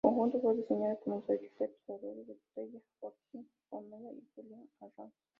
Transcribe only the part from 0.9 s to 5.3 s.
por los arquitectos Aurelio Botella, Joaquín Vaamonde y Julián Arranz.